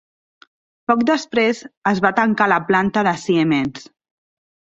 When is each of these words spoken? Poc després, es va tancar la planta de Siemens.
Poc 0.91 1.03
després, 1.09 1.59
es 1.91 2.01
va 2.07 2.11
tancar 2.21 2.49
la 2.53 2.59
planta 2.71 3.05
de 3.11 3.15
Siemens. 3.27 3.87